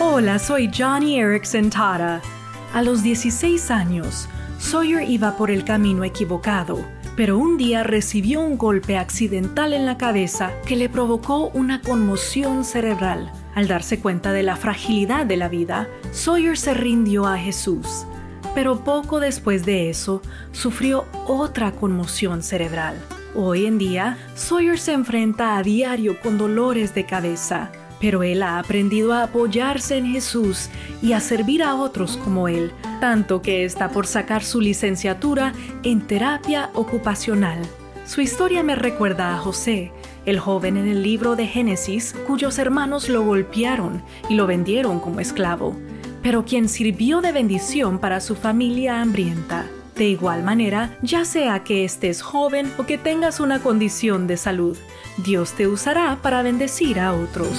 [0.00, 2.20] Hola, soy Johnny Erickson Tara.
[2.72, 4.28] A los 16 años,
[4.58, 9.96] Sawyer iba por el camino equivocado, pero un día recibió un golpe accidental en la
[9.96, 13.30] cabeza que le provocó una conmoción cerebral.
[13.54, 18.04] Al darse cuenta de la fragilidad de la vida, Sawyer se rindió a Jesús.
[18.52, 22.96] Pero poco después de eso, sufrió otra conmoción cerebral.
[23.36, 27.70] Hoy en día, Sawyer se enfrenta a diario con dolores de cabeza,
[28.00, 30.68] pero él ha aprendido a apoyarse en Jesús
[31.02, 36.06] y a servir a otros como él, tanto que está por sacar su licenciatura en
[36.06, 37.58] terapia ocupacional.
[38.06, 39.90] Su historia me recuerda a José,
[40.26, 45.20] el joven en el libro de Génesis, cuyos hermanos lo golpearon y lo vendieron como
[45.20, 45.76] esclavo,
[46.22, 49.66] pero quien sirvió de bendición para su familia hambrienta.
[49.96, 54.76] De igual manera, ya sea que estés joven o que tengas una condición de salud,
[55.18, 57.56] Dios te usará para bendecir a otros.